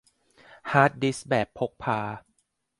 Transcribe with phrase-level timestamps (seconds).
[0.71, 1.99] ฮาร์ดดิสก์แบบพกพา